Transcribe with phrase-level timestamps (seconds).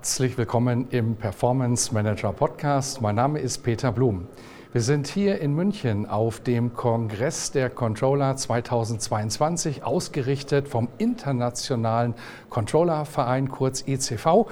[0.00, 3.02] Herzlich willkommen im Performance Manager Podcast.
[3.02, 4.28] Mein Name ist Peter Blum.
[4.72, 12.14] Wir sind hier in München auf dem Kongress der Controller 2022, ausgerichtet vom Internationalen
[12.48, 14.46] Controllerverein, kurz ICV.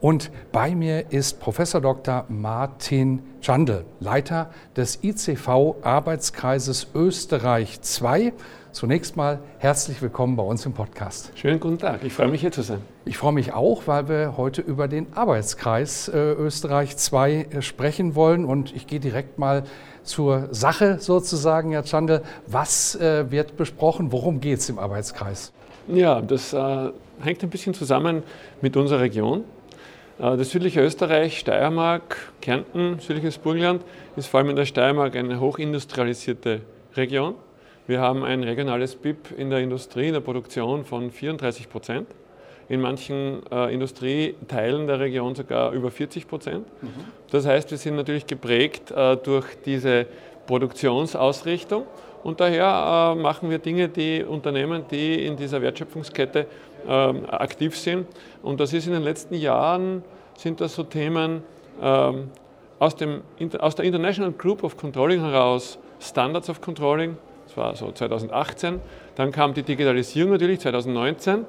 [0.00, 2.24] Und bei mir ist Professor Dr.
[2.30, 8.32] Martin Schandl, Leiter des ICV Arbeitskreises Österreich II.
[8.74, 11.30] Zunächst mal herzlich willkommen bei uns im Podcast.
[11.36, 12.80] Schönen guten Tag, ich freue mich hier zu sein.
[13.04, 18.16] Ich freue mich auch, weil wir heute über den Arbeitskreis äh, Österreich 2 äh, sprechen
[18.16, 19.62] wollen und ich gehe direkt mal
[20.02, 22.22] zur Sache sozusagen, Herr Chandel.
[22.48, 24.10] Was äh, wird besprochen?
[24.10, 25.52] Worum geht es im Arbeitskreis?
[25.86, 28.24] Ja, das äh, hängt ein bisschen zusammen
[28.60, 29.44] mit unserer Region.
[30.18, 33.84] Äh, das südliche Österreich, Steiermark, Kärnten, südliches Burgenland
[34.16, 36.62] ist vor allem in der Steiermark eine hochindustrialisierte
[36.96, 37.36] Region.
[37.86, 42.08] Wir haben ein regionales BIP in der Industrie, in der Produktion von 34 Prozent.
[42.66, 46.66] In manchen äh, Industrieteilen der Region sogar über 40 Prozent.
[46.82, 46.88] Mhm.
[47.30, 50.06] Das heißt, wir sind natürlich geprägt äh, durch diese
[50.46, 51.84] Produktionsausrichtung
[52.22, 56.46] und daher äh, machen wir Dinge, die Unternehmen, die in dieser Wertschöpfungskette
[56.88, 58.06] ähm, aktiv sind.
[58.42, 60.02] Und das ist in den letzten Jahren,
[60.38, 61.42] sind das so Themen
[61.82, 62.30] ähm,
[62.78, 63.20] aus, dem,
[63.58, 68.80] aus der International Group of Controlling heraus, Standards of Controlling, das war so 2018.
[69.14, 71.44] Dann kam die Digitalisierung natürlich 2019 mhm.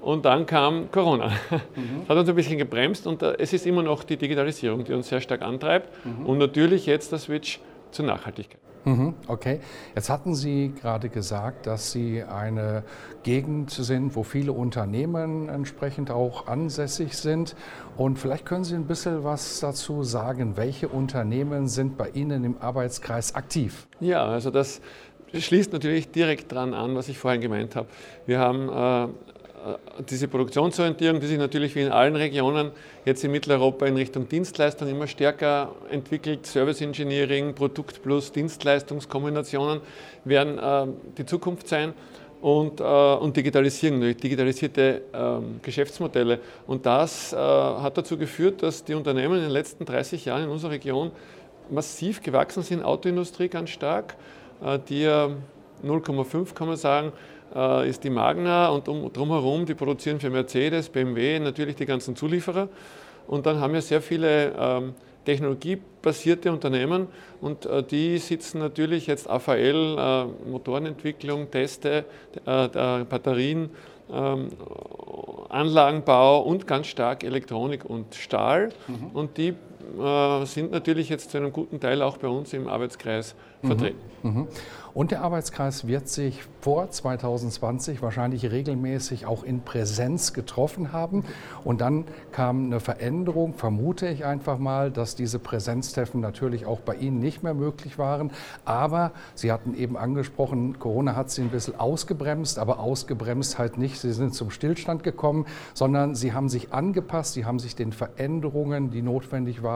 [0.00, 1.28] und dann kam Corona.
[1.28, 2.00] Mhm.
[2.00, 4.92] Das hat uns ein bisschen gebremst und äh, es ist immer noch die Digitalisierung, die
[4.92, 6.26] uns sehr stark antreibt mhm.
[6.26, 7.60] und natürlich jetzt der Switch
[7.90, 8.60] zur Nachhaltigkeit.
[8.84, 9.60] Mhm, okay,
[9.94, 12.82] jetzt hatten Sie gerade gesagt, dass Sie eine
[13.22, 17.56] Gegend sind, wo viele Unternehmen entsprechend auch ansässig sind.
[17.98, 20.56] Und vielleicht können Sie ein bisschen was dazu sagen.
[20.56, 23.86] Welche Unternehmen sind bei Ihnen im Arbeitskreis aktiv?
[24.00, 24.80] Ja, also das
[25.38, 27.88] schließt natürlich direkt daran an, was ich vorhin gemeint habe.
[28.26, 29.12] Wir haben äh,
[30.08, 32.70] diese Produktionsorientierung, die sich natürlich wie in allen Regionen
[33.04, 36.46] jetzt in Mitteleuropa in Richtung Dienstleistung immer stärker entwickelt.
[36.46, 39.80] Service Engineering, Produkt plus Dienstleistungskombinationen
[40.24, 40.86] werden äh,
[41.18, 41.92] die Zukunft sein.
[42.40, 46.40] Und, äh, und Digitalisierung, digitalisierte ähm, Geschäftsmodelle.
[46.66, 50.48] Und das äh, hat dazu geführt, dass die Unternehmen in den letzten 30 Jahren in
[50.48, 51.10] unserer Region
[51.68, 54.39] massiv gewachsen sind, Autoindustrie ganz stark, äh,
[54.88, 55.06] die
[55.82, 57.12] 0,5 kann man sagen,
[57.54, 62.16] äh, ist die Magna und um, drumherum, die produzieren für Mercedes, BMW, natürlich die ganzen
[62.16, 62.68] Zulieferer.
[63.26, 64.94] Und dann haben wir sehr viele ähm,
[65.24, 67.08] technologiebasierte Unternehmen
[67.40, 72.04] und äh, die sitzen natürlich jetzt AVL, äh, Motorenentwicklung, Teste,
[72.44, 72.68] äh,
[73.04, 73.70] Batterien,
[74.12, 74.48] ähm,
[75.48, 78.70] Anlagenbau und ganz stark Elektronik und Stahl.
[78.88, 79.10] Mhm.
[79.12, 79.54] Und die
[79.98, 83.66] äh, sind natürlich jetzt zu einem guten Teil auch bei uns im Arbeitskreis mhm.
[83.66, 83.98] vertreten.
[84.22, 84.48] Mhm.
[84.92, 91.24] Und der Arbeitskreis wird sich vor 2020 wahrscheinlich regelmäßig auch in Präsenz getroffen haben.
[91.64, 96.96] Und dann kam eine Veränderung, vermute ich einfach mal, dass diese Präsenztreffen natürlich auch bei
[96.96, 98.32] Ihnen nicht mehr möglich waren.
[98.64, 104.00] Aber Sie hatten eben angesprochen, Corona hat Sie ein bisschen ausgebremst, aber ausgebremst halt nicht.
[104.00, 108.90] Sie sind zum Stillstand gekommen, sondern Sie haben sich angepasst, Sie haben sich den Veränderungen,
[108.90, 109.69] die notwendig waren,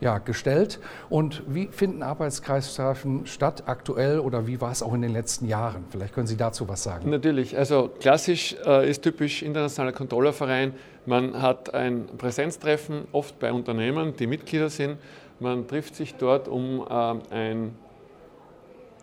[0.00, 0.80] ja, gestellt.
[1.08, 5.84] Und wie finden Arbeitskreistreffen statt aktuell oder wie war es auch in den letzten Jahren?
[5.90, 7.10] Vielleicht können Sie dazu was sagen.
[7.10, 7.56] Natürlich.
[7.56, 10.74] Also klassisch äh, ist typisch internationaler Controllerverein.
[11.06, 14.98] Man hat ein Präsenztreffen, oft bei Unternehmen, die Mitglieder sind.
[15.40, 17.74] Man trifft sich dort, um äh, ein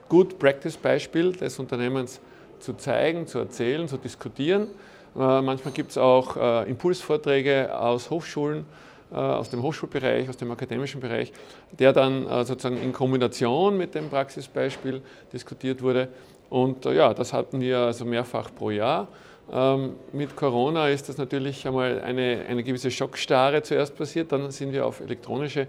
[0.09, 2.19] Good Practice Beispiel des Unternehmens
[2.59, 4.67] zu zeigen, zu erzählen, zu diskutieren.
[5.15, 8.65] Äh, manchmal gibt es auch äh, Impulsvorträge aus Hochschulen
[9.17, 11.31] aus dem Hochschulbereich, aus dem akademischen Bereich,
[11.71, 15.01] der dann äh, sozusagen in Kombination mit dem Praxisbeispiel
[15.31, 16.09] diskutiert wurde.
[16.49, 19.07] Und äh, ja, das hatten wir also mehrfach pro Jahr.
[19.51, 24.73] Ähm, mit Corona ist das natürlich einmal eine, eine gewisse Schockstarre zuerst passiert, dann sind
[24.73, 25.67] wir auf elektronische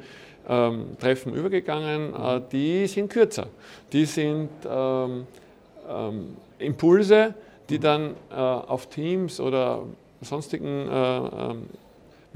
[0.48, 2.14] ähm, Treffen übergegangen.
[2.14, 3.48] Äh, die sind kürzer.
[3.92, 5.26] Die sind ähm,
[5.88, 7.34] ähm, Impulse,
[7.68, 9.82] die dann äh, auf Teams oder
[10.20, 11.66] sonstigen äh, ähm,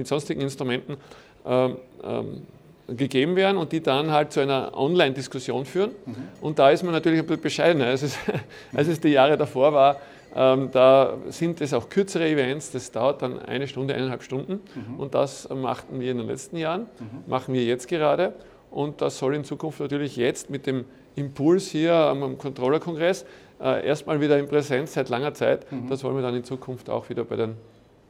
[0.01, 0.97] mit sonstigen Instrumenten
[1.45, 2.43] ähm, ähm,
[2.89, 5.91] gegeben werden und die dann halt zu einer Online-Diskussion führen.
[6.07, 6.15] Mhm.
[6.41, 8.17] Und da ist man natürlich ein bisschen bescheidener, als es,
[8.75, 9.97] als es die Jahre davor war.
[10.35, 14.61] Ähm, da sind es auch kürzere Events, das dauert dann eine Stunde, eineinhalb Stunden.
[14.75, 14.99] Mhm.
[14.99, 17.29] Und das machten wir in den letzten Jahren, mhm.
[17.31, 18.33] machen wir jetzt gerade.
[18.71, 20.85] Und das soll in Zukunft natürlich jetzt mit dem
[21.17, 23.27] Impuls hier am Controller-Kongress
[23.61, 25.71] äh, erstmal wieder in Präsenz seit langer Zeit.
[25.71, 25.89] Mhm.
[25.89, 27.55] Das wollen wir dann in Zukunft auch wieder bei den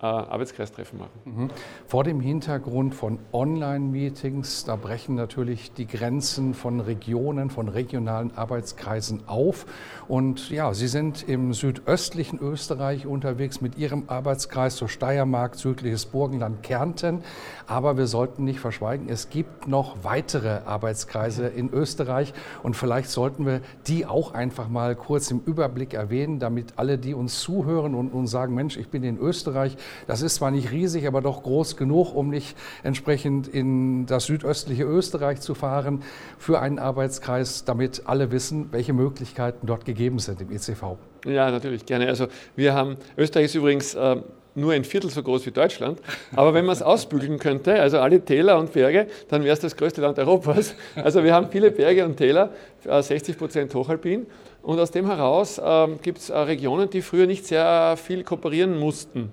[0.00, 1.20] Arbeitskreistreffen machen.
[1.25, 1.50] Mhm.
[1.87, 9.29] Vor dem Hintergrund von Online-Meetings, da brechen natürlich die Grenzen von Regionen, von regionalen Arbeitskreisen
[9.29, 9.67] auf.
[10.08, 16.62] Und ja, Sie sind im südöstlichen Österreich unterwegs mit Ihrem Arbeitskreis, so Steiermark, südliches Burgenland,
[16.62, 17.23] Kärnten.
[17.67, 22.32] Aber wir sollten nicht verschweigen, es gibt noch weitere Arbeitskreise in Österreich.
[22.62, 27.14] Und vielleicht sollten wir die auch einfach mal kurz im Überblick erwähnen, damit alle, die
[27.14, 29.76] uns zuhören und uns sagen, Mensch, ich bin in Österreich,
[30.06, 34.84] das ist zwar nicht riesig, aber doch groß genug, um nicht entsprechend in das südöstliche
[34.84, 36.02] Österreich zu fahren
[36.38, 40.96] für einen Arbeitskreis, damit alle wissen, welche Möglichkeiten dort gegeben sind im ECV.
[41.26, 42.08] Ja, natürlich, gerne.
[42.08, 44.16] Also wir haben, Österreich ist übrigens äh,
[44.54, 46.00] nur ein Viertel so groß wie Deutschland,
[46.34, 49.76] aber wenn man es ausbügeln könnte, also alle Täler und Berge, dann wäre es das
[49.76, 50.75] größte Land Europas.
[50.96, 52.50] Also wir haben viele Berge und Täler,
[52.84, 54.26] 60 äh, Prozent hochalpin
[54.62, 59.31] und aus dem heraus äh, gibt es Regionen, die früher nicht sehr viel kooperieren mussten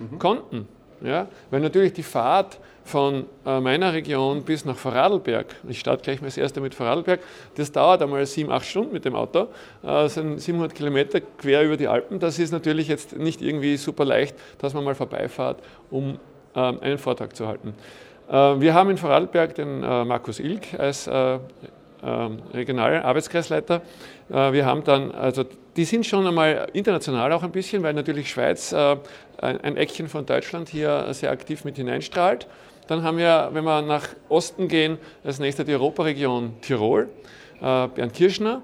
[0.00, 0.18] mhm.
[0.18, 0.68] konnten.
[1.02, 1.28] Ja?
[1.50, 6.26] Weil natürlich die Fahrt von äh, meiner Region bis nach Vorarlberg, ich starte gleich mal
[6.26, 7.20] das erste mit Vorarlberg,
[7.54, 9.46] das dauert einmal sieben, acht Stunden mit dem Auto, äh,
[9.82, 12.18] das sind 700 Kilometer quer über die Alpen.
[12.18, 15.58] Das ist natürlich jetzt nicht irgendwie super leicht, dass man mal vorbeifahrt,
[15.90, 16.18] um
[16.54, 17.74] äh, einen Vortrag zu halten.
[18.28, 21.38] Äh, wir haben in Vorarlberg den Markus Ilk als äh,
[22.02, 23.82] ähm, regionalen Arbeitskreisleiter.
[24.28, 25.44] wir haben dann, also
[25.80, 30.68] die sind schon einmal international auch ein bisschen, weil natürlich Schweiz ein Eckchen von Deutschland
[30.68, 32.46] hier sehr aktiv mit hineinstrahlt.
[32.86, 37.08] Dann haben wir, wenn wir nach Osten gehen, als nächster die Europaregion Tirol.
[37.62, 38.60] Äh, Bernd Kirschner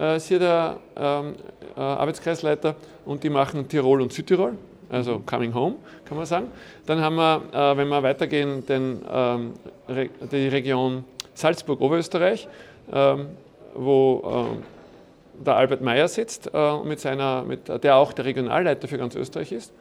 [0.00, 1.36] äh, ist hier der ähm,
[1.76, 2.74] äh, Arbeitskreisleiter
[3.04, 4.58] und die machen Tirol und Südtirol,
[4.90, 6.48] also Coming Home, kann man sagen.
[6.86, 9.52] Dann haben wir, wenn wir weitergehen, den, ähm,
[10.32, 11.04] die Region
[11.34, 12.48] Salzburg-Oberösterreich,
[12.92, 13.28] ähm,
[13.72, 14.58] wo
[15.44, 16.50] der Albert Meyer sitzt,
[16.84, 19.72] mit seiner, mit, der auch der Regionalleiter für ganz Österreich ist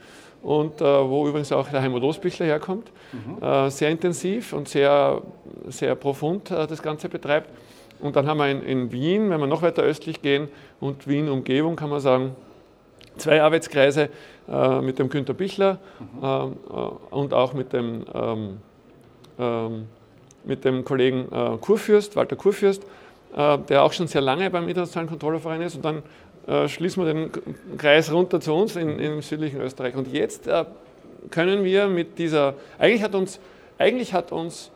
[0.45, 3.43] und äh, wo übrigens auch der Heimat Osbichler herkommt, mhm.
[3.43, 5.21] äh, sehr intensiv und sehr,
[5.69, 7.49] sehr profund äh, das Ganze betreibt.
[7.99, 10.47] Und dann haben wir in, in, Wien, wenn wir noch weiter östlich gehen
[10.79, 12.35] und Wien-Umgebung, kann man sagen,
[13.17, 14.09] zwei Arbeitskreise
[14.47, 16.23] äh, mit dem Günter Bichler mhm.
[16.23, 18.57] Äh, und auch mit dem, ähm,
[19.39, 19.87] ähm,
[20.43, 22.83] mit dem Kollegen äh, Kurfürst, Walter Kurfürst,
[23.35, 25.75] der auch schon sehr lange beim Internationalen Kontrollverein ist.
[25.75, 26.03] Und dann
[26.47, 27.31] äh, schließen wir den
[27.77, 29.95] Kreis runter zu uns in, im südlichen Österreich.
[29.95, 30.65] Und jetzt äh,
[31.31, 33.39] können wir mit dieser, eigentlich hat uns,
[33.77, 34.71] eigentlich hat uns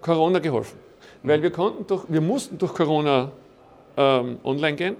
[0.00, 0.78] Corona geholfen,
[1.22, 3.30] weil wir konnten durch, wir mussten durch Corona
[3.96, 4.96] ähm, online gehen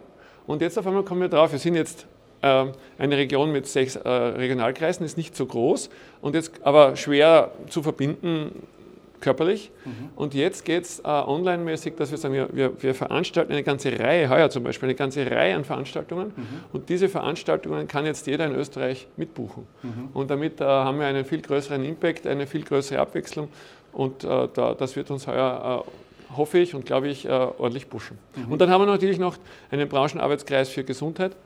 [0.46, 2.06] und jetzt auf einmal kommen wir drauf, wir sind jetzt
[2.42, 2.66] äh,
[2.98, 5.90] eine Region mit sechs äh, Regionalkreisen, ist nicht so groß
[6.20, 8.66] und jetzt aber schwer zu verbinden
[9.20, 9.70] körperlich.
[9.84, 10.10] Mhm.
[10.16, 13.98] Und jetzt geht es äh, online-mäßig, dass wir sagen, wir, wir, wir, veranstalten eine ganze
[13.98, 16.32] Reihe, heuer zum Beispiel, eine ganze Reihe an Veranstaltungen.
[16.36, 16.46] Mhm.
[16.72, 19.66] Und diese Veranstaltungen kann jetzt jeder in Österreich mitbuchen.
[19.82, 20.08] Mhm.
[20.14, 23.48] Und damit äh, haben wir einen viel größeren Impact, eine viel größere Abwechslung.
[23.92, 27.88] Und äh, da, das wird uns heuer, äh, hoffe ich und glaube ich, äh, ordentlich
[27.88, 28.18] pushen.
[28.36, 28.52] Mhm.
[28.52, 29.36] Und dann haben wir natürlich noch
[29.70, 31.36] einen Branchenarbeitskreis für Gesundheit.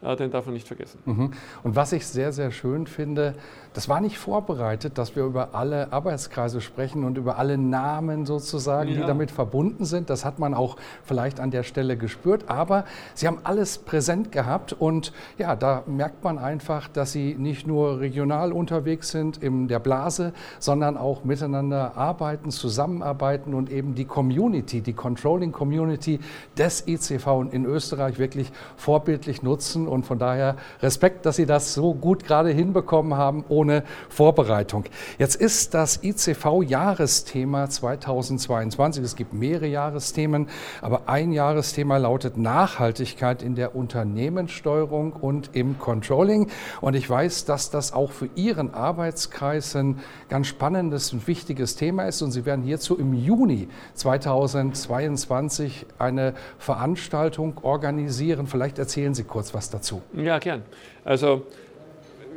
[0.00, 1.00] Äh, den darf man nicht vergessen.
[1.04, 1.30] Mhm.
[1.64, 3.34] Und was ich sehr, sehr schön finde,
[3.74, 8.90] das war nicht vorbereitet, dass wir über alle Arbeitskreise sprechen und über alle Namen sozusagen,
[8.90, 9.00] ja.
[9.00, 10.08] die damit verbunden sind.
[10.08, 12.44] Das hat man auch vielleicht an der Stelle gespürt.
[12.48, 17.66] Aber Sie haben alles präsent gehabt und ja, da merkt man einfach, dass Sie nicht
[17.66, 24.04] nur regional unterwegs sind in der Blase, sondern auch miteinander arbeiten, zusammenarbeiten und eben die
[24.04, 26.20] Community, die Controlling Community
[26.56, 29.87] des ICV in Österreich wirklich vorbildlich nutzen.
[29.88, 34.84] Und von daher Respekt, dass Sie das so gut gerade hinbekommen haben, ohne Vorbereitung.
[35.18, 39.02] Jetzt ist das ICV-Jahresthema 2022.
[39.02, 40.48] Es gibt mehrere Jahresthemen,
[40.82, 46.50] aber ein Jahresthema lautet Nachhaltigkeit in der Unternehmenssteuerung und im Controlling.
[46.80, 52.04] Und ich weiß, dass das auch für Ihren Arbeitskreis ein ganz spannendes und wichtiges Thema
[52.04, 52.22] ist.
[52.22, 58.46] Und Sie werden hierzu im Juni 2022 eine Veranstaltung organisieren.
[58.46, 60.02] Vielleicht erzählen Sie kurz was dazu.
[60.12, 60.62] Ja, gern.
[61.04, 61.46] Also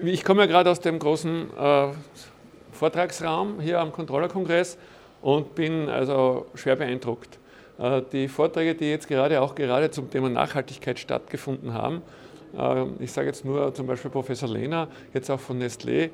[0.04, 1.88] ich komme ja gerade aus dem großen äh,
[2.72, 4.78] Vortragsraum hier am Controllerkongress
[5.22, 7.40] und bin also schwer beeindruckt.
[7.80, 12.02] Äh, die Vorträge, die jetzt gerade auch gerade zum Thema Nachhaltigkeit stattgefunden haben,
[13.00, 16.10] ich sage jetzt nur zum Beispiel Professor Lehner, jetzt auch von Nestlé,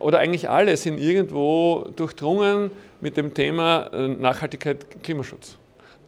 [0.00, 5.58] oder eigentlich alle sind irgendwo durchdrungen mit dem Thema Nachhaltigkeit, Klimaschutz.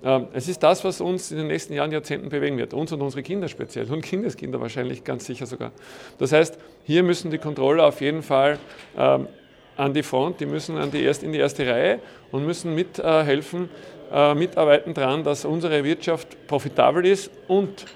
[0.05, 2.75] Ähm, es ist das, was uns in den nächsten Jahren, Jahrzehnten bewegen wird.
[2.75, 5.73] Uns und unsere Kinder speziell und Kindeskinder wahrscheinlich ganz sicher sogar.
[6.19, 8.59] Das heißt, hier müssen die Controller auf jeden Fall
[8.97, 9.29] ähm,
[9.77, 13.71] an die Front, die müssen an die erst, in die erste Reihe und müssen mithelfen,
[14.13, 17.87] äh, äh, mitarbeiten daran, dass unsere Wirtschaft profitabel ist und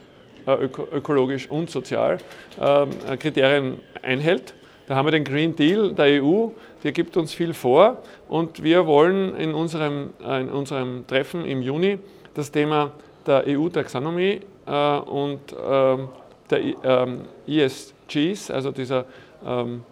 [0.46, 2.18] äh, öko ökologisch und sozial
[2.60, 4.54] ähm, Kriterien einhält.
[4.88, 6.48] Da haben wir den Green Deal der EU,
[6.82, 11.60] der gibt uns viel vor und wir wollen in unserem, äh, in unserem Treffen im
[11.60, 11.98] Juni
[12.32, 12.92] das Thema
[13.26, 16.08] der EU-Taxonomie äh, und ähm,
[16.50, 19.04] der ähm, ESGs, also dieser
[19.46, 19.82] ähm,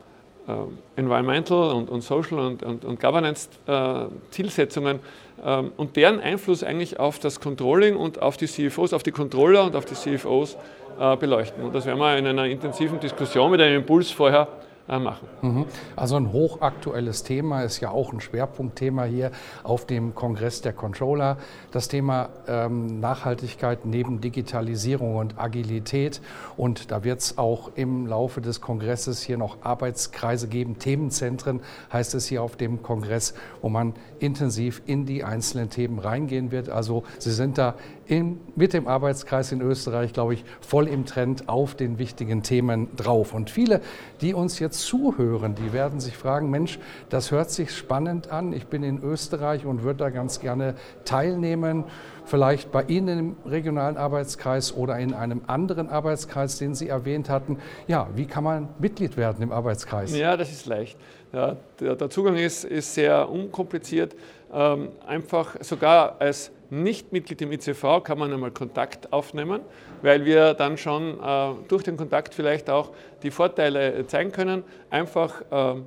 [0.49, 0.53] äh,
[0.99, 5.01] Environmental und, und Social und, und, und Governance-Zielsetzungen
[5.45, 9.13] äh, ähm, und deren Einfluss eigentlich auf das Controlling und auf die CFOs, auf die
[9.13, 10.57] Controller und auf die CFOs
[10.99, 11.63] äh, beleuchten.
[11.63, 14.49] Und das werden wir in einer intensiven Diskussion mit einem Impuls vorher
[14.89, 15.29] machen.
[15.43, 15.65] Mhm.
[15.97, 19.33] Also ein hochaktuelles Thema ist ja auch ein Schwerpunktthema hier
[19.65, 21.39] auf dem Kongress der Controller.
[21.73, 26.21] Das Thema ähm, Nachhaltigkeit neben Digitalisierung und Agilität.
[26.57, 31.61] Und da wird es auch im Laufe des Kongresses hier noch Arbeitskreise geben, Themenzentren
[31.93, 36.69] heißt es hier auf dem Kongress, wo man intensiv in die einzelnen Themen reingehen wird.
[36.69, 37.75] Also Sie sind da
[38.09, 42.95] in, mit dem Arbeitskreis in Österreich, glaube ich, voll im Trend auf den wichtigen Themen
[42.97, 43.35] drauf.
[43.35, 43.81] Und viele,
[44.21, 48.53] die uns jetzt zuhören, die werden sich fragen, Mensch, das hört sich spannend an.
[48.53, 51.85] Ich bin in Österreich und würde da ganz gerne teilnehmen.
[52.25, 57.59] Vielleicht bei Ihnen im regionalen Arbeitskreis oder in einem anderen Arbeitskreis, den Sie erwähnt hatten.
[57.87, 60.17] Ja, wie kann man Mitglied werden im Arbeitskreis?
[60.17, 60.99] Ja, das ist leicht.
[61.33, 64.17] Ja, der, Zugang ist, ist sehr unkompliziert.
[64.53, 69.61] Ähm, einfach sogar als Nicht-Mitglied im ICV kann man einmal Kontakt aufnehmen,
[70.03, 72.93] weil wir dann schon äh, durch den Kontakt vielleicht auch
[73.23, 74.65] die Vorteile zeigen können.
[74.91, 75.81] Einfach äh,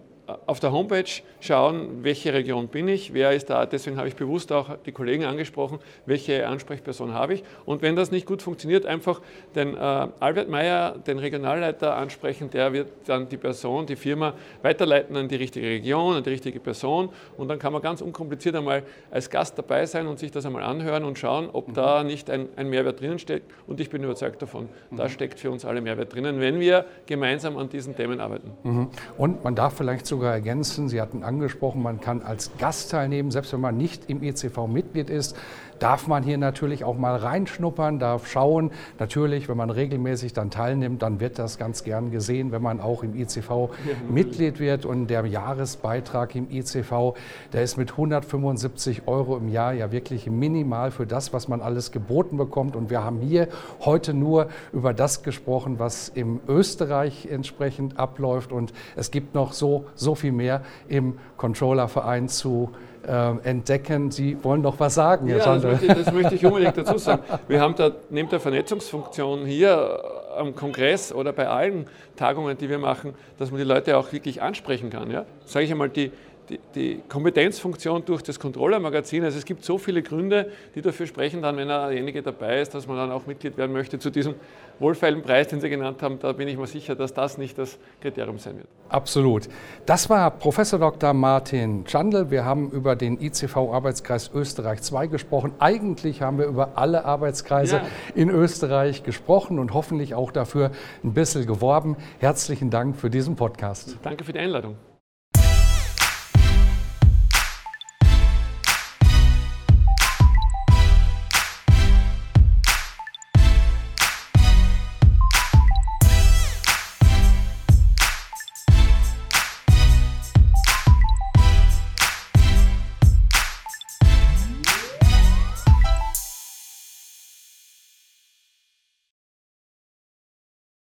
[0.45, 1.09] auf der Homepage
[1.39, 3.65] schauen, welche Region bin ich, wer ist da.
[3.65, 7.43] Deswegen habe ich bewusst auch die Kollegen angesprochen, welche Ansprechperson habe ich.
[7.65, 9.21] Und wenn das nicht gut funktioniert, einfach
[9.55, 15.15] den äh, Albert Meyer, den Regionalleiter ansprechen, der wird dann die Person, die Firma weiterleiten
[15.15, 17.09] an die richtige Region, an die richtige Person.
[17.37, 20.63] Und dann kann man ganz unkompliziert einmal als Gast dabei sein und sich das einmal
[20.63, 21.73] anhören und schauen, ob mhm.
[21.73, 23.51] da nicht ein, ein, Mehrwert drinnen steckt.
[23.67, 24.97] Und ich bin überzeugt davon, mhm.
[24.97, 28.51] da steckt für uns alle Mehrwert drinnen, wenn wir gemeinsam an diesen Themen arbeiten.
[28.63, 28.89] Mhm.
[29.17, 30.89] Und man darf vielleicht so sogar ergänzen.
[30.89, 35.09] Sie hatten angesprochen, man kann als Gast teilnehmen, selbst wenn man nicht im ECV Mitglied
[35.09, 35.37] ist
[35.79, 38.71] darf man hier natürlich auch mal reinschnuppern, darf schauen.
[38.99, 43.03] Natürlich, wenn man regelmäßig dann teilnimmt, dann wird das ganz gern gesehen, wenn man auch
[43.03, 43.69] im ICV
[44.09, 44.85] Mitglied wird.
[44.85, 47.15] Und der Jahresbeitrag im ICV,
[47.53, 51.91] der ist mit 175 Euro im Jahr ja wirklich minimal für das, was man alles
[51.91, 52.75] geboten bekommt.
[52.75, 53.47] Und wir haben hier
[53.81, 58.51] heute nur über das gesprochen, was im Österreich entsprechend abläuft.
[58.51, 62.71] Und es gibt noch so, so viel mehr im Controllerverein zu
[63.07, 64.11] äh, entdecken.
[64.11, 67.23] Sie wollen doch was sagen, ja, das möchte, das möchte, ich unbedingt dazu sagen.
[67.47, 70.03] Wir haben da neben der Vernetzungsfunktion hier
[70.35, 74.41] am Kongress oder bei allen Tagungen, die wir machen, dass man die Leute auch wirklich
[74.41, 75.11] ansprechen kann.
[75.11, 75.25] Ja?
[75.45, 76.11] Sage ich einmal, die,
[76.49, 79.23] die, die Kompetenzfunktion durch das Controller-Magazin.
[79.23, 82.87] Also es gibt so viele Gründe, die dafür sprechen, dann, wenn derjenige dabei ist, dass
[82.87, 84.35] man dann auch Mitglied werden möchte zu diesem
[84.79, 86.19] wohlfeilen Preis, den Sie genannt haben.
[86.19, 88.67] Da bin ich mir sicher, dass das nicht das Kriterium sein wird.
[88.87, 89.47] Absolut.
[89.85, 91.13] Das war Professor Dr.
[91.13, 92.31] Martin Schandl.
[92.31, 95.53] Wir haben über den ICV-Arbeitskreis Österreich 2 gesprochen.
[95.59, 97.85] Eigentlich haben wir über alle Arbeitskreise ja.
[98.15, 100.71] in Österreich gesprochen und hoffentlich auch dafür
[101.03, 101.97] ein bisschen geworben.
[102.19, 103.97] Herzlichen Dank für diesen Podcast.
[104.01, 104.88] Danke für die Einladung.